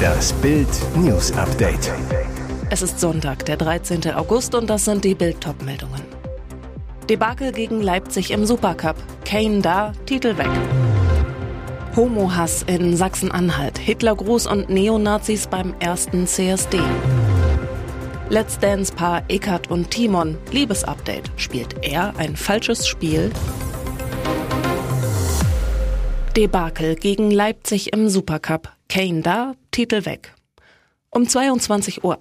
Das 0.00 0.32
Bild 0.34 0.68
News 0.96 1.32
Update. 1.32 1.92
Es 2.70 2.82
ist 2.82 3.00
Sonntag, 3.00 3.44
der 3.44 3.56
13. 3.56 4.12
August 4.12 4.54
und 4.54 4.68
das 4.68 4.84
sind 4.84 5.04
die 5.04 5.14
Bild 5.14 5.38
meldungen 5.64 6.02
Debakel 7.08 7.50
gegen 7.50 7.82
Leipzig 7.82 8.30
im 8.30 8.46
Supercup. 8.46 8.96
Kane 9.24 9.60
da, 9.60 9.92
Titel 10.06 10.38
weg. 10.38 10.48
Homo-Hass 11.96 12.62
in 12.62 12.96
Sachsen-Anhalt. 12.96 13.78
Hitlergruß 13.78 14.46
und 14.46 14.70
Neonazis 14.70 15.48
beim 15.48 15.74
ersten 15.80 16.26
CSD. 16.26 16.78
Let's 18.28 18.58
Dance-Paar 18.60 19.24
Eckart 19.26 19.70
und 19.72 19.90
Timon. 19.90 20.38
Liebesupdate. 20.52 21.32
Spielt 21.36 21.74
er 21.82 22.14
ein 22.16 22.36
falsches 22.36 22.86
Spiel? 22.86 23.32
Debakel 26.36 26.94
gegen 26.94 27.32
Leipzig 27.32 27.92
im 27.92 28.08
Supercup. 28.08 28.68
Kane 28.88 29.22
da, 29.22 29.54
Titel 29.72 30.04
weg. 30.04 30.32
Um 31.10 31.24
22.08 31.24 32.04
Uhr 32.04 32.18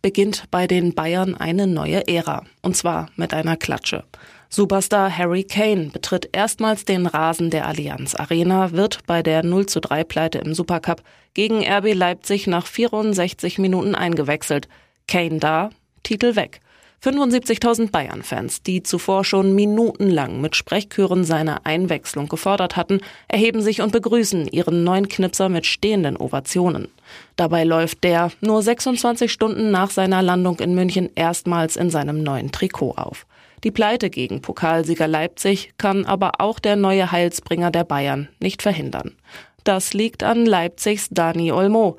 beginnt 0.00 0.44
bei 0.50 0.66
den 0.66 0.94
Bayern 0.94 1.34
eine 1.34 1.66
neue 1.66 2.08
Ära. 2.08 2.44
Und 2.62 2.78
zwar 2.78 3.10
mit 3.16 3.34
einer 3.34 3.58
Klatsche. 3.58 4.04
Superstar 4.48 5.16
Harry 5.16 5.44
Kane 5.44 5.90
betritt 5.92 6.30
erstmals 6.32 6.86
den 6.86 7.06
Rasen 7.06 7.50
der 7.50 7.66
Allianz 7.66 8.14
Arena, 8.14 8.72
wird 8.72 9.00
bei 9.06 9.22
der 9.22 9.44
0 9.44 9.66
zu 9.66 9.80
3 9.80 10.04
Pleite 10.04 10.38
im 10.38 10.54
Supercup 10.54 11.02
gegen 11.34 11.62
RB 11.62 11.92
Leipzig 11.92 12.46
nach 12.46 12.66
64 12.66 13.58
Minuten 13.58 13.94
eingewechselt. 13.94 14.66
Kane 15.06 15.38
da, 15.38 15.70
Titel 16.02 16.36
weg. 16.36 16.60
75.000 17.02 17.90
Bayern-Fans, 17.90 18.62
die 18.62 18.84
zuvor 18.84 19.24
schon 19.24 19.56
minutenlang 19.56 20.40
mit 20.40 20.54
Sprechchören 20.54 21.24
seine 21.24 21.66
Einwechslung 21.66 22.28
gefordert 22.28 22.76
hatten, 22.76 23.00
erheben 23.26 23.60
sich 23.60 23.82
und 23.82 23.90
begrüßen 23.90 24.46
ihren 24.46 24.84
neuen 24.84 25.08
Knipser 25.08 25.48
mit 25.48 25.66
stehenden 25.66 26.16
Ovationen. 26.16 26.86
Dabei 27.34 27.64
läuft 27.64 28.04
der 28.04 28.30
nur 28.40 28.62
26 28.62 29.32
Stunden 29.32 29.72
nach 29.72 29.90
seiner 29.90 30.22
Landung 30.22 30.60
in 30.60 30.76
München 30.76 31.10
erstmals 31.16 31.74
in 31.74 31.90
seinem 31.90 32.22
neuen 32.22 32.52
Trikot 32.52 32.92
auf. 32.92 33.26
Die 33.64 33.72
Pleite 33.72 34.08
gegen 34.08 34.40
Pokalsieger 34.40 35.08
Leipzig 35.08 35.72
kann 35.78 36.04
aber 36.04 36.34
auch 36.38 36.60
der 36.60 36.76
neue 36.76 37.10
Heilsbringer 37.10 37.72
der 37.72 37.84
Bayern 37.84 38.28
nicht 38.38 38.62
verhindern. 38.62 39.16
Das 39.64 39.92
liegt 39.92 40.22
an 40.22 40.46
Leipzigs 40.46 41.08
Dani 41.10 41.50
Olmo. 41.50 41.96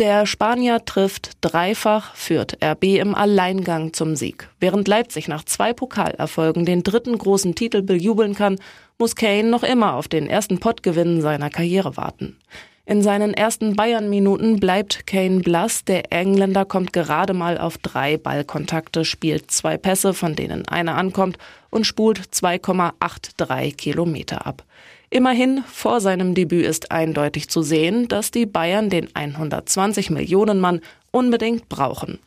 Der 0.00 0.24
Spanier 0.24 0.82
trifft 0.86 1.32
dreifach, 1.42 2.14
führt 2.14 2.56
RB 2.64 2.84
im 2.84 3.14
Alleingang 3.14 3.92
zum 3.92 4.16
Sieg. 4.16 4.48
Während 4.58 4.88
Leipzig 4.88 5.28
nach 5.28 5.44
zwei 5.44 5.74
Pokalerfolgen 5.74 6.64
den 6.64 6.82
dritten 6.82 7.18
großen 7.18 7.54
Titel 7.54 7.82
bejubeln 7.82 8.34
kann, 8.34 8.56
muss 8.98 9.14
Kane 9.14 9.50
noch 9.50 9.62
immer 9.62 9.96
auf 9.96 10.08
den 10.08 10.26
ersten 10.26 10.58
Pottgewinn 10.58 11.20
seiner 11.20 11.50
Karriere 11.50 11.98
warten. 11.98 12.38
In 12.86 13.02
seinen 13.02 13.34
ersten 13.34 13.76
Bayern-Minuten 13.76 14.58
bleibt 14.58 15.06
Kane 15.06 15.40
blass. 15.40 15.84
Der 15.84 16.10
Engländer 16.10 16.64
kommt 16.64 16.94
gerade 16.94 17.34
mal 17.34 17.58
auf 17.58 17.76
drei 17.76 18.16
Ballkontakte, 18.16 19.04
spielt 19.04 19.50
zwei 19.50 19.76
Pässe, 19.76 20.14
von 20.14 20.34
denen 20.34 20.66
einer 20.66 20.96
ankommt, 20.96 21.36
und 21.68 21.86
spult 21.86 22.20
2,83 22.20 23.76
Kilometer 23.76 24.46
ab. 24.46 24.64
Immerhin, 25.12 25.64
vor 25.66 26.00
seinem 26.00 26.34
Debüt 26.34 26.64
ist 26.64 26.92
eindeutig 26.92 27.48
zu 27.48 27.62
sehen, 27.62 28.06
dass 28.06 28.30
die 28.30 28.46
Bayern 28.46 28.90
den 28.90 29.08
120 29.12 30.10
Millionen 30.10 30.60
Mann 30.60 30.80
unbedingt 31.10 31.68
brauchen. 31.68 32.20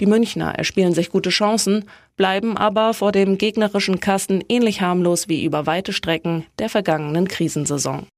Die 0.00 0.06
Münchner 0.06 0.52
erspielen 0.56 0.92
sich 0.92 1.10
gute 1.10 1.30
Chancen, 1.30 1.84
bleiben 2.16 2.56
aber 2.56 2.92
vor 2.92 3.12
dem 3.12 3.38
gegnerischen 3.38 4.00
Kasten 4.00 4.42
ähnlich 4.48 4.80
harmlos 4.80 5.28
wie 5.28 5.44
über 5.44 5.66
weite 5.66 5.92
Strecken 5.92 6.44
der 6.58 6.68
vergangenen 6.68 7.28
Krisensaison. 7.28 8.08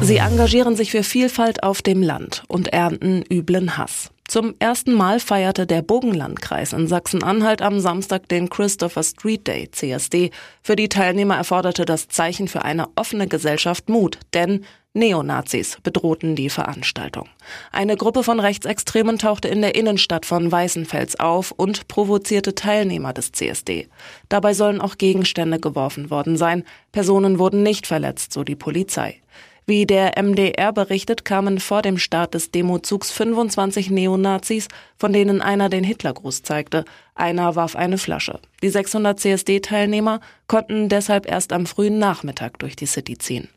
Sie 0.00 0.18
engagieren 0.18 0.76
sich 0.76 0.90
für 0.90 1.02
Vielfalt 1.02 1.62
auf 1.62 1.82
dem 1.82 2.02
Land 2.02 2.44
und 2.48 2.68
ernten 2.68 3.24
üblen 3.30 3.76
Hass. 3.76 4.10
Zum 4.28 4.54
ersten 4.58 4.92
Mal 4.92 5.20
feierte 5.20 5.66
der 5.66 5.82
Bogenlandkreis 5.82 6.72
in 6.72 6.88
Sachsen-Anhalt 6.88 7.62
am 7.62 7.78
Samstag 7.78 8.28
den 8.28 8.50
Christopher 8.50 9.04
Street 9.04 9.46
Day, 9.46 9.70
CSD. 9.70 10.30
Für 10.62 10.74
die 10.74 10.88
Teilnehmer 10.88 11.36
erforderte 11.36 11.84
das 11.84 12.08
Zeichen 12.08 12.48
für 12.48 12.64
eine 12.64 12.88
offene 12.96 13.28
Gesellschaft 13.28 13.88
Mut, 13.88 14.18
denn 14.34 14.64
Neonazis 14.94 15.78
bedrohten 15.82 16.34
die 16.34 16.50
Veranstaltung. 16.50 17.28
Eine 17.70 17.96
Gruppe 17.96 18.24
von 18.24 18.40
Rechtsextremen 18.40 19.18
tauchte 19.18 19.46
in 19.46 19.60
der 19.60 19.74
Innenstadt 19.74 20.26
von 20.26 20.50
Weißenfels 20.50 21.20
auf 21.20 21.52
und 21.52 21.86
provozierte 21.86 22.54
Teilnehmer 22.54 23.12
des 23.12 23.30
CSD. 23.30 23.88
Dabei 24.28 24.54
sollen 24.54 24.80
auch 24.80 24.96
Gegenstände 24.96 25.60
geworfen 25.60 26.10
worden 26.10 26.36
sein. 26.36 26.64
Personen 26.92 27.38
wurden 27.38 27.62
nicht 27.62 27.86
verletzt, 27.86 28.32
so 28.32 28.42
die 28.42 28.56
Polizei. 28.56 29.20
Wie 29.68 29.84
der 29.84 30.12
MDR 30.16 30.72
berichtet, 30.72 31.24
kamen 31.24 31.58
vor 31.58 31.82
dem 31.82 31.98
Start 31.98 32.34
des 32.34 32.52
Demozugs 32.52 33.10
25 33.10 33.90
Neonazis, 33.90 34.68
von 34.96 35.12
denen 35.12 35.42
einer 35.42 35.68
den 35.68 35.82
Hitlergruß 35.82 36.44
zeigte. 36.44 36.84
Einer 37.16 37.56
warf 37.56 37.74
eine 37.74 37.98
Flasche. 37.98 38.38
Die 38.62 38.68
600 38.68 39.18
CSD-Teilnehmer 39.18 40.20
konnten 40.46 40.88
deshalb 40.88 41.28
erst 41.28 41.52
am 41.52 41.66
frühen 41.66 41.98
Nachmittag 41.98 42.60
durch 42.60 42.76
die 42.76 42.86
City 42.86 43.18
ziehen. 43.18 43.48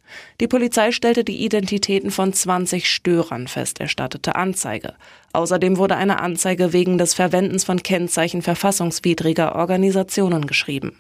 Die 0.42 0.47
Polizei 0.47 0.92
stellte 0.94 1.24
die 1.24 1.46
Identitäten 1.46 2.09
von 2.09 2.34
20 2.34 2.90
Störern 2.90 3.47
fest, 3.47 3.80
erstattete 3.80 4.36
Anzeige. 4.36 4.96
Außerdem 5.34 5.78
wurde 5.78 5.96
eine 5.96 6.22
Anzeige 6.22 6.74
wegen 6.74 6.97
des 6.97 7.14
Verwendens 7.14 7.66
von 7.66 7.84
Kennzeichen 7.84 8.41
verfassungswidriger 8.41 9.53
Organisationen 9.53 10.47
geschrieben. 10.47 10.97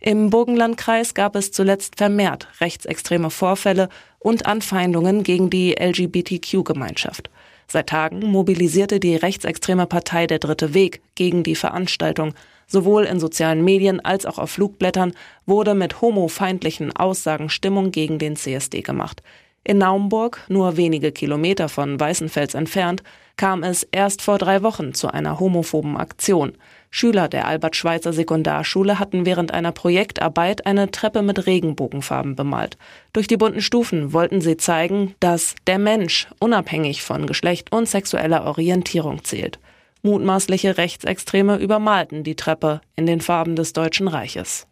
Im 0.00 0.30
Burgenlandkreis 0.30 1.14
gab 1.14 1.36
es 1.36 1.52
zuletzt 1.52 1.96
vermehrt 1.96 2.48
rechtsextreme 2.60 3.30
Vorfälle 3.30 3.88
und 4.18 4.46
Anfeindungen 4.46 5.22
gegen 5.22 5.50
die 5.50 5.74
LGBTQ-Gemeinschaft. 5.78 7.30
Seit 7.68 7.88
Tagen 7.88 8.20
mobilisierte 8.20 9.00
die 9.00 9.16
rechtsextreme 9.16 9.86
Partei 9.86 10.26
Der 10.26 10.38
Dritte 10.38 10.74
Weg 10.74 11.00
gegen 11.14 11.42
die 11.42 11.56
Veranstaltung. 11.56 12.34
Sowohl 12.68 13.04
in 13.04 13.20
sozialen 13.20 13.64
Medien 13.64 14.04
als 14.04 14.26
auch 14.26 14.38
auf 14.38 14.50
Flugblättern 14.50 15.12
wurde 15.46 15.74
mit 15.74 16.00
homofeindlichen 16.00 16.94
Aussagen 16.94 17.48
Stimmung 17.48 17.90
gegen 17.90 18.18
den 18.18 18.36
CSD 18.36 18.82
gemacht. 18.82 19.22
In 19.64 19.78
Naumburg, 19.78 20.44
nur 20.48 20.76
wenige 20.76 21.10
Kilometer 21.10 21.68
von 21.68 21.98
Weißenfels 21.98 22.54
entfernt, 22.54 23.02
kam 23.36 23.62
es 23.62 23.82
erst 23.92 24.22
vor 24.22 24.38
drei 24.38 24.62
Wochen 24.62 24.94
zu 24.94 25.08
einer 25.08 25.38
homophoben 25.38 25.96
Aktion. 25.96 26.52
Schüler 26.90 27.28
der 27.28 27.46
Albert-Schweitzer 27.46 28.12
Sekundarschule 28.12 28.98
hatten 28.98 29.26
während 29.26 29.52
einer 29.52 29.72
Projektarbeit 29.72 30.66
eine 30.66 30.90
Treppe 30.90 31.22
mit 31.22 31.46
Regenbogenfarben 31.46 32.36
bemalt. 32.36 32.78
Durch 33.12 33.26
die 33.26 33.36
bunten 33.36 33.60
Stufen 33.60 34.12
wollten 34.12 34.40
sie 34.40 34.56
zeigen, 34.56 35.14
dass 35.20 35.54
der 35.66 35.78
Mensch 35.78 36.28
unabhängig 36.38 37.02
von 37.02 37.26
Geschlecht 37.26 37.72
und 37.72 37.88
sexueller 37.88 38.44
Orientierung 38.44 39.24
zählt. 39.24 39.58
Mutmaßliche 40.02 40.78
Rechtsextreme 40.78 41.56
übermalten 41.56 42.22
die 42.24 42.36
Treppe 42.36 42.80
in 42.94 43.06
den 43.06 43.20
Farben 43.20 43.56
des 43.56 43.72
Deutschen 43.72 44.08
Reiches. 44.08 44.66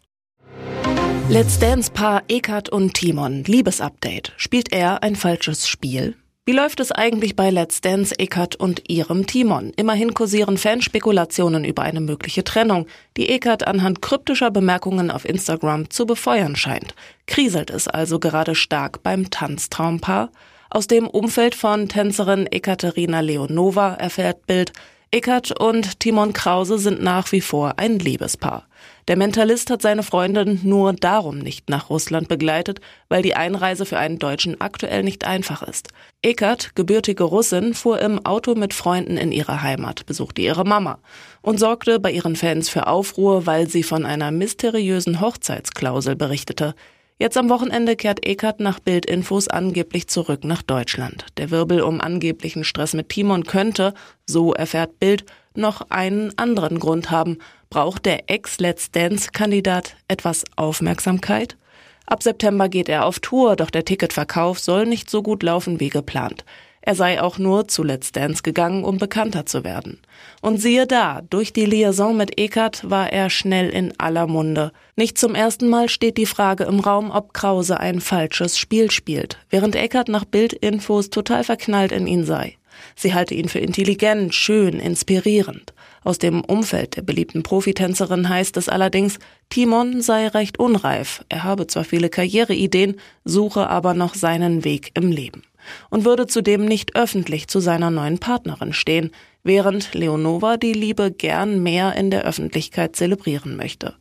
Let's 1.29 1.59
Dance-Paar 1.59 2.23
Eckart 2.29 2.69
und 2.69 2.95
Timon. 2.95 3.45
Liebesupdate. 3.45 4.33
Spielt 4.37 4.73
er 4.73 5.03
ein 5.03 5.17
falsches 5.17 5.67
Spiel? 5.67 6.17
Wie 6.47 6.53
läuft 6.53 6.81
es 6.81 6.93
eigentlich 6.93 7.37
bei 7.37 7.49
Let's 7.49 7.81
Dance 7.81 8.19
Eckart 8.19 8.55
und 8.55 8.91
ihrem 8.91 9.27
Timon? 9.27 9.73
Immerhin 9.77 10.13
kursieren 10.13 10.59
Fanspekulationen 10.59 11.65
über 11.65 11.85
eine 11.85 12.03
mögliche 12.03 12.45
Trennung, 12.45 12.87
die 13.17 13.31
Eckart 13.31 13.67
anhand 13.67 14.03
kryptischer 14.03 14.51
Bemerkungen 14.51 15.11
auf 15.11 15.27
Instagram 15.27 15.89
zu 15.89 16.05
befeuern 16.05 16.55
scheint. 16.55 16.95
Kriselt 17.27 17.71
es 17.71 17.89
also 17.89 18.19
gerade 18.19 18.55
stark 18.55 19.03
beim 19.03 19.31
Tanztraumpaar? 19.31 20.29
Aus 20.69 20.87
dem 20.87 21.07
Umfeld 21.07 21.55
von 21.55 21.89
Tänzerin 21.89 22.47
Ekaterina 22.47 23.21
Leonova 23.21 23.95
erfährt 23.95 24.47
Bild, 24.47 24.75
Eckert 25.15 25.61
und 25.61 26.01
Timon 26.01 26.33
Krause 26.33 26.77
sind 26.77 27.01
nach 27.01 27.31
wie 27.31 27.41
vor 27.41 27.75
ein 27.77 28.01
Liebespaar. 28.01 28.67
Der 29.07 29.17
Mentalist 29.17 29.71
hat 29.71 29.81
seine 29.81 30.03
Freundin 30.03 30.59
nur 30.65 30.93
darum 30.93 31.39
nicht 31.39 31.71
nach 31.71 31.89
Russland 31.89 32.27
begleitet, 32.27 32.81
weil 33.09 33.23
die 33.23 33.37
Einreise 33.37 33.87
für 33.87 33.97
einen 33.97 34.19
Deutschen 34.19 34.61
aktuell 34.61 35.05
nicht 35.05 35.25
einfach 35.25 35.63
ist. 35.63 35.91
Eckert, 36.23 36.75
gebürtige 36.75 37.23
Russin, 37.23 37.75
fuhr 37.75 38.01
im 38.01 38.27
Auto 38.27 38.57
mit 38.57 38.75
Freunden 38.75 39.17
in 39.17 39.31
ihre 39.31 39.63
Heimat, 39.63 40.05
besuchte 40.05 40.43
ihre 40.43 40.65
Mama 40.65 40.99
und 41.43 41.61
sorgte 41.61 42.01
bei 42.01 42.11
ihren 42.11 42.35
Fans 42.35 42.69
für 42.69 42.89
Aufruhr, 42.89 43.47
weil 43.47 43.69
sie 43.69 43.85
von 43.85 44.05
einer 44.05 44.33
mysteriösen 44.33 45.21
Hochzeitsklausel 45.21 46.17
berichtete. 46.17 46.75
Jetzt 47.25 47.39
am 47.39 47.49
Wochenende 47.49 47.97
kehrt 47.97 48.27
Eckert 48.27 48.61
nach 48.61 48.81
Bildinfos 48.81 49.49
angeblich 49.49 50.09
zurück 50.09 50.45
nach 50.45 50.61
Deutschland. 50.61 51.25
Der 51.39 51.51
Wirbel 51.51 51.81
um 51.81 52.03
angeblichen 52.03 52.65
Stress 52.65 52.93
mit 52.93 53.09
Timon 53.09 53.45
könnte, 53.45 53.95
so 54.27 54.53
erfährt 54.53 55.01
Bild, 55.01 55.25
noch 55.55 55.89
einen 55.89 56.37
anderen 56.37 56.79
Grund 56.79 57.11
haben. 57.11 57.39
Braucht 57.71 58.05
der 58.05 58.29
Ex-Let's 58.29 58.91
Dance-Kandidat 58.91 59.97
etwas 60.07 60.45
Aufmerksamkeit? 60.57 61.57
Ab 62.05 62.23
September 62.23 62.69
geht 62.69 62.91
er 62.91 63.07
auf 63.07 63.21
Tour, 63.21 63.57
doch 63.57 63.71
der 63.71 63.87
Ticketverkauf 63.87 64.59
soll 64.59 64.85
nicht 64.85 65.09
so 65.09 65.23
gut 65.23 65.43
laufen 65.43 65.81
wie 65.81 65.89
geplant. 65.89 66.45
Er 66.87 66.95
sei 66.95 67.23
auch 67.23 67.39
nur 67.39 67.67
zu 67.67 67.83
Let's 67.83 68.13
Dance 68.13 68.43
gegangen, 68.43 68.85
um 68.85 68.99
bekannter 68.99 69.47
zu 69.47 69.65
werden. 69.65 70.01
Und 70.43 70.59
siehe 70.59 70.87
da, 70.87 71.23
durch 71.31 71.55
die 71.55 71.65
Liaison 71.65 72.15
mit 72.15 72.39
Eckert 72.39 72.91
war 72.91 73.11
er 73.11 73.31
schnell 73.31 73.71
in 73.71 73.99
aller 73.99 74.27
Munde. 74.27 74.71
Nicht 74.95 75.17
zum 75.17 75.35
ersten 75.35 75.71
Mal 75.71 75.89
steht 75.89 76.19
die 76.19 76.27
Frage 76.27 76.65
im 76.65 76.81
Raum, 76.81 77.11
ob 77.11 77.33
Krause 77.33 77.81
ein 77.81 78.03
falsches 78.03 78.59
Spiel 78.59 78.91
spielt, 78.91 79.39
während 79.49 79.77
Eckert 79.77 80.11
nach 80.11 80.27
Bildinfos 80.27 81.09
total 81.09 81.43
verknallt 81.43 81.91
in 81.91 82.07
ihn 82.07 82.27
sei. 82.27 82.59
Sie 82.97 83.15
halte 83.15 83.35
ihn 83.35 83.49
für 83.49 83.61
intelligent, 83.61 84.35
schön, 84.35 84.79
inspirierend. 84.79 85.73
Aus 86.03 86.19
dem 86.19 86.45
Umfeld 86.45 86.97
der 86.97 87.03
beliebten 87.03 87.43
Profitänzerin 87.43 88.29
heißt 88.29 88.59
es 88.59 88.69
allerdings, 88.69 89.19
Timon 89.49 90.03
sei 90.03 90.29
recht 90.29 90.59
unreif. 90.59 91.25
Er 91.31 91.45
habe 91.45 91.67
zwar 91.67 91.85
viele 91.85 92.11
Karriereideen, 92.11 93.01
suche 93.25 93.71
aber 93.71 93.95
noch 93.95 94.15
seinen 94.15 94.65
Weg 94.65 94.91
im 94.93 95.11
Leben 95.11 95.45
und 95.91 96.05
würde 96.05 96.27
zudem 96.27 96.65
nicht 96.65 96.97
öffentlich 96.97 97.49
zu 97.49 97.61
seiner 97.61 97.91
neuen 97.91 98.19
Partnerin 98.19 98.73
stehen, 98.73 99.11
während 99.43 99.95
Leonova 99.95 100.57
die 100.57 100.73
Liebe 100.73 101.11
gern 101.11 101.63
mehr 101.63 101.95
in 101.97 102.11
der 102.11 102.25
Öffentlichkeit 102.25 102.97
zelebrieren 102.97 103.57
möchte. 103.57 103.95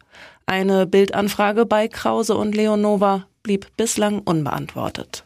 Eine 0.46 0.86
Bildanfrage 0.86 1.66
bei 1.66 1.88
Krause 1.88 2.36
und 2.36 2.56
Leonova 2.56 3.28
blieb 3.44 3.68
bislang 3.78 4.20
unbeantwortet. 4.20 5.26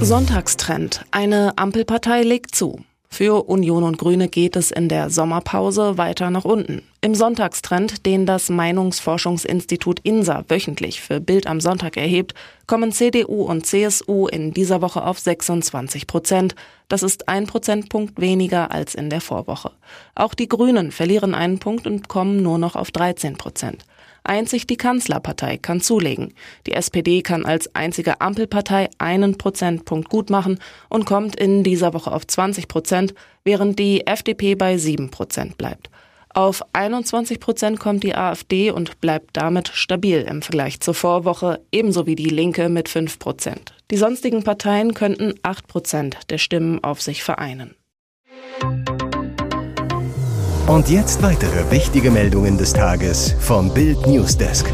Sonntagstrend. 0.00 1.04
Eine 1.12 1.56
Ampelpartei 1.56 2.22
legt 2.22 2.54
zu. 2.54 2.84
Für 3.14 3.48
Union 3.48 3.84
und 3.84 3.96
Grüne 3.96 4.26
geht 4.26 4.56
es 4.56 4.72
in 4.72 4.88
der 4.88 5.08
Sommerpause 5.08 5.96
weiter 5.96 6.30
nach 6.30 6.44
unten. 6.44 6.82
Im 7.00 7.14
Sonntagstrend, 7.14 8.06
den 8.06 8.26
das 8.26 8.48
Meinungsforschungsinstitut 8.48 10.00
INSA 10.00 10.42
wöchentlich 10.48 11.00
für 11.00 11.20
Bild 11.20 11.46
am 11.46 11.60
Sonntag 11.60 11.96
erhebt, 11.96 12.34
kommen 12.66 12.90
CDU 12.90 13.44
und 13.44 13.66
CSU 13.66 14.26
in 14.26 14.52
dieser 14.52 14.82
Woche 14.82 15.04
auf 15.04 15.20
26 15.20 16.08
Prozent. 16.08 16.56
Das 16.88 17.04
ist 17.04 17.28
ein 17.28 17.46
Prozentpunkt 17.46 18.20
weniger 18.20 18.72
als 18.72 18.96
in 18.96 19.10
der 19.10 19.20
Vorwoche. 19.20 19.70
Auch 20.16 20.34
die 20.34 20.48
Grünen 20.48 20.90
verlieren 20.90 21.36
einen 21.36 21.60
Punkt 21.60 21.86
und 21.86 22.08
kommen 22.08 22.42
nur 22.42 22.58
noch 22.58 22.74
auf 22.74 22.90
13 22.90 23.36
Prozent. 23.36 23.84
Einzig 24.24 24.66
die 24.66 24.78
Kanzlerpartei 24.78 25.58
kann 25.58 25.82
zulegen. 25.82 26.32
Die 26.66 26.72
SPD 26.72 27.20
kann 27.20 27.44
als 27.44 27.74
einzige 27.74 28.22
Ampelpartei 28.22 28.88
einen 28.98 29.36
Prozentpunkt 29.36 30.08
gut 30.08 30.30
machen 30.30 30.58
und 30.88 31.04
kommt 31.04 31.36
in 31.36 31.62
dieser 31.62 31.92
Woche 31.92 32.10
auf 32.10 32.26
20 32.26 32.66
Prozent, 32.66 33.14
während 33.44 33.78
die 33.78 34.06
FDP 34.06 34.54
bei 34.54 34.78
7 34.78 35.10
Prozent 35.10 35.58
bleibt. 35.58 35.90
Auf 36.30 36.62
21 36.72 37.38
Prozent 37.38 37.78
kommt 37.78 38.02
die 38.02 38.16
AfD 38.16 38.72
und 38.72 39.00
bleibt 39.00 39.36
damit 39.36 39.68
stabil 39.68 40.22
im 40.22 40.42
Vergleich 40.42 40.80
zur 40.80 40.94
Vorwoche, 40.94 41.60
ebenso 41.70 42.06
wie 42.06 42.16
die 42.16 42.24
Linke 42.24 42.68
mit 42.68 42.88
5 42.88 43.20
Prozent. 43.20 43.74
Die 43.92 43.96
sonstigen 43.96 44.42
Parteien 44.42 44.94
könnten 44.94 45.34
8 45.42 45.68
Prozent 45.68 46.18
der 46.30 46.38
Stimmen 46.38 46.82
auf 46.82 47.00
sich 47.00 47.22
vereinen. 47.22 47.76
Und 50.66 50.88
jetzt 50.88 51.22
weitere 51.22 51.70
wichtige 51.70 52.10
Meldungen 52.10 52.56
des 52.56 52.72
Tages 52.72 53.36
vom 53.38 53.72
Bild 53.74 54.06
Newsdesk. 54.06 54.72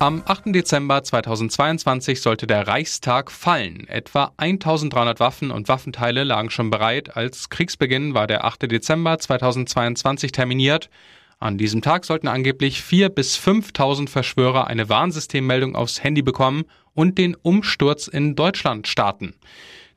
Am 0.00 0.24
8. 0.26 0.46
Dezember 0.46 1.04
2022 1.04 2.20
sollte 2.20 2.48
der 2.48 2.66
Reichstag 2.66 3.30
fallen. 3.30 3.86
Etwa 3.86 4.32
1300 4.38 5.20
Waffen 5.20 5.52
und 5.52 5.68
Waffenteile 5.68 6.24
lagen 6.24 6.50
schon 6.50 6.70
bereit. 6.70 7.16
Als 7.16 7.48
Kriegsbeginn 7.48 8.12
war 8.12 8.26
der 8.26 8.44
8. 8.44 8.62
Dezember 8.62 9.20
2022 9.20 10.32
terminiert. 10.32 10.90
An 11.38 11.56
diesem 11.56 11.80
Tag 11.80 12.06
sollten 12.06 12.26
angeblich 12.26 12.80
4.000 12.80 13.08
bis 13.10 13.38
5.000 13.38 14.08
Verschwörer 14.08 14.66
eine 14.66 14.88
Warnsystemmeldung 14.88 15.76
aufs 15.76 16.02
Handy 16.02 16.22
bekommen 16.22 16.64
und 16.92 17.18
den 17.18 17.36
Umsturz 17.36 18.08
in 18.08 18.34
Deutschland 18.34 18.88
starten. 18.88 19.34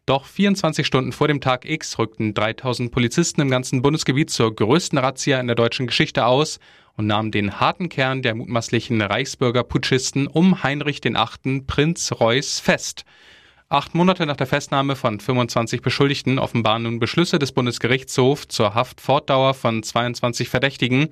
Doch 0.07 0.25
24 0.25 0.87
Stunden 0.87 1.11
vor 1.11 1.27
dem 1.27 1.41
Tag 1.41 1.65
X 1.69 1.99
rückten 1.99 2.33
3000 2.33 2.93
Polizisten 2.93 3.41
im 3.41 3.49
ganzen 3.49 3.81
Bundesgebiet 3.81 4.29
zur 4.29 4.55
größten 4.55 4.97
Razzia 4.97 5.37
in 5.37 5.47
der 5.47 5.57
deutschen 5.57 5.85
Geschichte 5.85 6.25
aus 6.25 6.59
und 6.95 7.07
nahmen 7.07 7.29
den 7.29 7.59
harten 7.59 7.89
Kern 7.89 8.21
der 8.21 8.33
mutmaßlichen 8.33 9.01
Reichsbürger-Putschisten 9.01 10.27
um 10.27 10.63
Heinrich 10.63 11.03
VIII. 11.03 11.63
Prinz 11.67 12.13
Reuß 12.17 12.61
fest. 12.61 13.03
Acht 13.67 13.95
Monate 13.95 14.25
nach 14.25 14.37
der 14.37 14.47
Festnahme 14.47 14.95
von 14.95 15.19
25 15.19 15.81
Beschuldigten 15.81 16.39
offenbaren 16.39 16.83
nun 16.83 16.99
Beschlüsse 16.99 17.37
des 17.37 17.51
Bundesgerichtshofs 17.51 18.47
zur 18.47 18.75
Haftfortdauer 18.75 19.55
von 19.55 19.83
22 19.83 20.47
Verdächtigen, 20.47 21.09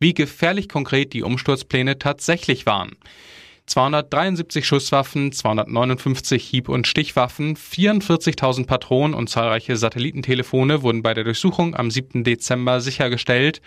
wie 0.00 0.14
gefährlich 0.14 0.70
konkret 0.70 1.12
die 1.12 1.22
Umsturzpläne 1.22 1.98
tatsächlich 1.98 2.64
waren. 2.64 2.96
273 3.68 4.66
Schusswaffen, 4.66 5.30
259 5.30 6.42
Hieb- 6.42 6.70
und 6.70 6.86
Stichwaffen, 6.86 7.54
44.000 7.54 8.66
Patronen 8.66 9.14
und 9.14 9.28
zahlreiche 9.28 9.76
Satellitentelefone 9.76 10.82
wurden 10.82 11.02
bei 11.02 11.12
der 11.12 11.24
Durchsuchung 11.24 11.76
am 11.76 11.90
7. 11.90 12.24
Dezember 12.24 12.80
sichergestellt. 12.80 13.60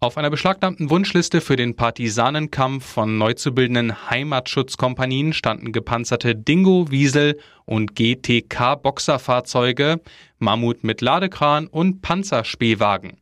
Auf 0.00 0.16
einer 0.16 0.30
beschlagnahmten 0.30 0.90
Wunschliste 0.90 1.40
für 1.40 1.56
den 1.56 1.74
Partisanenkampf 1.74 2.86
von 2.86 3.18
neu 3.18 3.34
zu 3.34 3.52
bildenden 3.52 4.08
Heimatschutzkompanien 4.08 5.32
standen 5.32 5.72
gepanzerte 5.72 6.36
Dingo, 6.36 6.88
Wiesel 6.88 7.36
und 7.64 7.96
GTK-Boxerfahrzeuge, 7.96 10.00
Mammut 10.38 10.84
mit 10.84 11.00
Ladekran 11.00 11.66
und 11.66 12.00
Panzerspähwagen. 12.00 13.16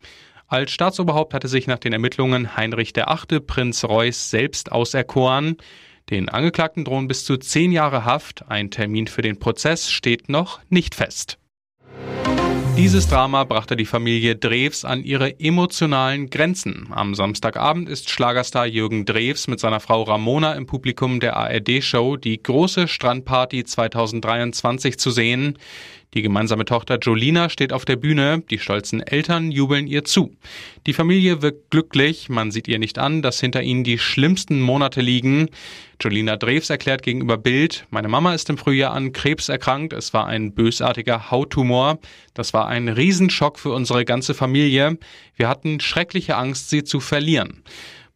Als 0.49 0.71
Staatsoberhaupt 0.71 1.33
hatte 1.33 1.49
sich 1.49 1.67
nach 1.67 1.79
den 1.79 1.95
Ermittlungen 1.95 2.59
Heinrich 2.59 2.95
VIII. 2.95 3.41
Prinz 3.41 3.83
Reuß 3.83 4.29
selbst 4.29 4.71
auserkoren. 4.71 5.57
Den 6.09 6.29
Angeklagten 6.29 6.85
drohen 6.85 7.09
bis 7.09 7.25
zu 7.25 7.37
zehn 7.37 7.73
Jahre 7.73 8.05
Haft. 8.05 8.49
Ein 8.49 8.71
Termin 8.71 9.09
für 9.09 9.23
den 9.23 9.41
Prozess 9.41 9.91
steht 9.91 10.29
noch 10.29 10.61
nicht 10.69 10.95
fest. 10.95 11.39
Dieses 12.77 13.09
Drama 13.09 13.43
brachte 13.43 13.75
die 13.75 13.87
Familie 13.87 14.37
Drews 14.37 14.85
an 14.85 15.03
ihre 15.03 15.41
emotionalen 15.41 16.31
Grenzen. 16.31 16.89
Am 16.91 17.15
Samstagabend 17.15 17.89
ist 17.89 18.11
Schlagerstar 18.11 18.67
Jürgen 18.67 19.05
Drews 19.05 19.49
mit 19.49 19.59
seiner 19.59 19.81
Frau 19.81 20.03
Ramona 20.03 20.53
im 20.53 20.67
Publikum 20.67 21.19
der 21.19 21.37
ARD-Show 21.37 22.17
Die 22.19 22.41
große 22.41 22.87
Strandparty 22.87 23.65
2023 23.65 24.99
zu 24.99 25.11
sehen. 25.11 25.59
Die 26.15 26.23
gemeinsame 26.23 26.65
Tochter 26.65 26.99
Jolina 26.99 27.51
steht 27.51 27.73
auf 27.73 27.85
der 27.85 27.97
Bühne, 27.97 28.43
die 28.51 28.59
stolzen 28.59 29.03
Eltern 29.03 29.51
jubeln 29.51 29.87
ihr 29.87 30.05
zu. 30.05 30.35
Die 30.87 30.93
Familie 30.93 31.43
wirkt 31.43 31.71
glücklich, 31.71 32.29
man 32.29 32.51
sieht 32.51 32.69
ihr 32.69 32.79
nicht 32.79 32.99
an, 32.99 33.23
dass 33.23 33.41
hinter 33.41 33.63
ihnen 33.63 33.85
die 33.85 33.99
schlimmsten 33.99 34.61
Monate 34.61 35.01
liegen. 35.01 35.51
Jolina 36.01 36.37
Drews 36.37 36.71
erklärt 36.71 37.03
gegenüber 37.03 37.37
Bild, 37.37 37.87
meine 37.91 38.09
Mama 38.09 38.35
ist 38.35 38.49
im 38.49 38.59
Frühjahr 38.59 38.93
an 38.93 39.13
Krebs 39.13 39.49
erkrankt, 39.49 39.93
es 39.93 40.15
war 40.15 40.27
ein 40.27 40.53
bösartiger 40.53 41.31
Hauttumor. 41.31 41.99
Das 42.35 42.53
war 42.53 42.69
ein 42.69 42.89
Riesenschock 42.89 43.59
für 43.59 43.71
unsere 43.71 44.05
ganze 44.05 44.35
Familie. 44.35 44.99
Wir 45.37 45.49
hatten 45.49 45.81
schreckliche 45.81 46.37
Angst, 46.37 46.71
sie 46.71 46.85
zu 46.85 47.01
verlieren. 47.01 47.63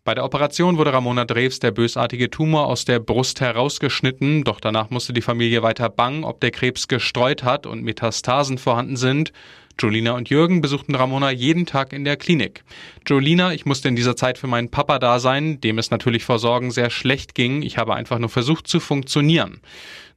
Bei 0.02 0.14
der 0.14 0.24
Operation 0.24 0.78
wurde 0.78 0.94
Ramona 0.94 1.26
Drews 1.26 1.58
der 1.58 1.72
bösartige 1.72 2.30
Tumor 2.30 2.68
aus 2.68 2.86
der 2.86 3.00
Brust 3.00 3.42
herausgeschnitten, 3.42 4.44
doch 4.44 4.58
danach 4.58 4.88
musste 4.88 5.12
die 5.12 5.20
Familie 5.20 5.62
weiter 5.62 5.90
bangen, 5.90 6.24
ob 6.24 6.40
der 6.40 6.50
Krebs 6.50 6.88
gestreut 6.88 7.44
hat 7.44 7.66
und 7.66 7.82
Metastasen 7.82 8.56
vorhanden 8.56 8.96
sind. 8.96 9.34
Jolina 9.78 10.12
und 10.12 10.30
Jürgen 10.30 10.62
besuchten 10.62 10.94
Ramona 10.94 11.30
jeden 11.30 11.66
Tag 11.66 11.92
in 11.92 12.06
der 12.06 12.16
Klinik. 12.16 12.64
Jolina, 13.06 13.52
ich 13.52 13.66
musste 13.66 13.88
in 13.88 13.96
dieser 13.96 14.16
Zeit 14.16 14.38
für 14.38 14.46
meinen 14.46 14.70
Papa 14.70 14.98
da 14.98 15.20
sein, 15.20 15.60
dem 15.60 15.76
es 15.78 15.90
natürlich 15.90 16.24
vor 16.24 16.38
Sorgen 16.38 16.70
sehr 16.70 16.88
schlecht 16.88 17.34
ging. 17.34 17.60
Ich 17.60 17.76
habe 17.76 17.94
einfach 17.94 18.18
nur 18.18 18.30
versucht 18.30 18.68
zu 18.68 18.80
funktionieren. 18.80 19.60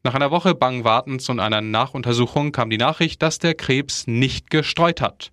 Nach 0.01 0.15
einer 0.15 0.31
Woche 0.31 0.55
bangen 0.55 0.85
Wartens 0.85 1.27
und 1.27 1.41
einer 1.41 1.59
Nachuntersuchung 1.59 2.53
kam 2.53 2.69
die 2.69 2.77
Nachricht, 2.77 3.21
dass 3.21 3.37
der 3.37 3.53
Krebs 3.53 4.07
nicht 4.07 4.49
gestreut 4.49 5.01
hat. 5.01 5.29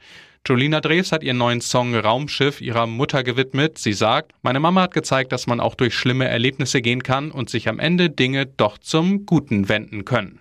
Jolina 0.47 0.81
Drews 0.81 1.13
hat 1.13 1.23
ihren 1.23 1.37
neuen 1.37 1.61
Song 1.61 1.95
Raumschiff 1.95 2.61
ihrer 2.63 2.87
Mutter 2.87 3.23
gewidmet. 3.23 3.77
Sie 3.77 3.93
sagt, 3.93 4.33
meine 4.43 4.59
Mama 4.59 4.83
hat 4.83 4.95
gezeigt, 4.95 5.33
dass 5.33 5.47
man 5.47 5.61
auch 5.61 5.75
durch 5.75 5.95
schlimme 5.95 6.29
Erlebnisse 6.29 6.81
gehen 6.81 7.03
kann 7.03 7.31
und 7.31 7.51
sich 7.51 7.69
am 7.69 7.79
Ende 7.79 8.09
Dinge 8.09 8.47
doch 8.47 8.79
zum 8.79 9.27
Guten 9.27 9.69
wenden 9.69 10.07
können. 10.07 10.41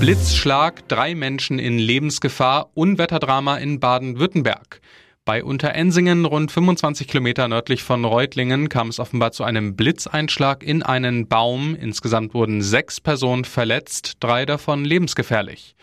Blitzschlag, 0.00 0.88
drei 0.88 1.14
Menschen 1.14 1.58
in 1.58 1.78
Lebensgefahr, 1.78 2.70
Unwetterdrama 2.74 3.58
in 3.58 3.78
Baden-Württemberg. 3.78 4.80
Bei 5.26 5.44
Unterensingen, 5.44 6.24
rund 6.24 6.50
25 6.50 7.08
Kilometer 7.08 7.48
nördlich 7.48 7.82
von 7.82 8.04
Reutlingen, 8.04 8.68
kam 8.68 8.88
es 8.88 9.00
offenbar 9.00 9.32
zu 9.32 9.44
einem 9.44 9.76
Blitzeinschlag 9.76 10.62
in 10.62 10.82
einen 10.82 11.28
Baum. 11.28 11.74
Insgesamt 11.74 12.32
wurden 12.32 12.62
sechs 12.62 13.00
Personen 13.00 13.44
verletzt, 13.44 14.18
drei 14.20 14.46
davon 14.46 14.84
lebensgefährlich. 14.84 15.74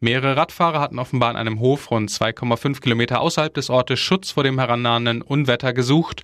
Mehrere 0.00 0.36
Radfahrer 0.36 0.80
hatten 0.80 0.98
offenbar 0.98 1.30
an 1.30 1.36
einem 1.36 1.58
Hof 1.58 1.90
rund 1.90 2.10
2,5 2.10 2.80
Kilometer 2.80 3.20
außerhalb 3.20 3.54
des 3.54 3.70
Ortes 3.70 3.98
Schutz 3.98 4.32
vor 4.32 4.44
dem 4.44 4.58
herannahenden 4.58 5.22
Unwetter 5.22 5.72
gesucht. 5.72 6.22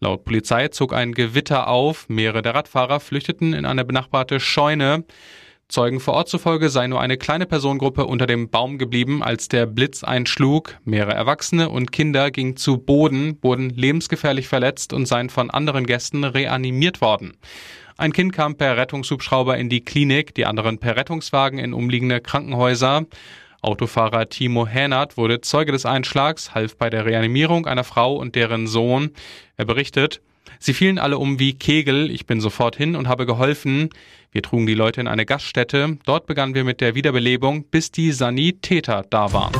Laut 0.00 0.24
Polizei 0.24 0.68
zog 0.68 0.94
ein 0.94 1.12
Gewitter 1.12 1.68
auf. 1.68 2.08
Mehrere 2.08 2.40
der 2.40 2.54
Radfahrer 2.54 2.98
flüchteten 2.98 3.52
in 3.52 3.66
eine 3.66 3.84
benachbarte 3.84 4.40
Scheune. 4.40 5.04
Zeugen 5.68 6.00
vor 6.00 6.14
Ort 6.14 6.28
zufolge 6.30 6.70
sei 6.70 6.86
nur 6.86 7.00
eine 7.00 7.18
kleine 7.18 7.46
Personengruppe 7.46 8.06
unter 8.06 8.26
dem 8.26 8.48
Baum 8.48 8.78
geblieben, 8.78 9.22
als 9.22 9.48
der 9.48 9.66
Blitz 9.66 10.02
einschlug. 10.02 10.78
Mehrere 10.84 11.12
Erwachsene 11.12 11.68
und 11.68 11.92
Kinder 11.92 12.30
gingen 12.30 12.56
zu 12.56 12.78
Boden, 12.78 13.38
wurden 13.42 13.68
lebensgefährlich 13.68 14.48
verletzt 14.48 14.94
und 14.94 15.06
seien 15.06 15.28
von 15.28 15.50
anderen 15.50 15.86
Gästen 15.86 16.24
reanimiert 16.24 17.02
worden. 17.02 17.34
Ein 18.00 18.14
Kind 18.14 18.32
kam 18.32 18.54
per 18.56 18.78
Rettungshubschrauber 18.78 19.58
in 19.58 19.68
die 19.68 19.84
Klinik, 19.84 20.34
die 20.34 20.46
anderen 20.46 20.78
per 20.78 20.96
Rettungswagen 20.96 21.58
in 21.58 21.74
umliegende 21.74 22.22
Krankenhäuser. 22.22 23.04
Autofahrer 23.60 24.30
Timo 24.30 24.66
Hänert 24.66 25.18
wurde 25.18 25.42
Zeuge 25.42 25.72
des 25.72 25.84
Einschlags, 25.84 26.54
half 26.54 26.78
bei 26.78 26.88
der 26.88 27.04
Reanimierung 27.04 27.66
einer 27.66 27.84
Frau 27.84 28.16
und 28.16 28.36
deren 28.36 28.66
Sohn. 28.66 29.10
Er 29.58 29.66
berichtet, 29.66 30.22
Sie 30.58 30.72
fielen 30.72 30.98
alle 30.98 31.18
um 31.18 31.38
wie 31.38 31.52
Kegel. 31.52 32.10
Ich 32.10 32.24
bin 32.24 32.40
sofort 32.40 32.74
hin 32.74 32.96
und 32.96 33.06
habe 33.06 33.26
geholfen. 33.26 33.90
Wir 34.32 34.40
trugen 34.40 34.66
die 34.66 34.72
Leute 34.72 35.02
in 35.02 35.06
eine 35.06 35.26
Gaststätte. 35.26 35.98
Dort 36.06 36.24
begannen 36.24 36.54
wir 36.54 36.64
mit 36.64 36.80
der 36.80 36.94
Wiederbelebung, 36.94 37.64
bis 37.64 37.90
die 37.90 38.12
Sanitäter 38.12 39.04
da 39.10 39.34
waren. 39.34 39.52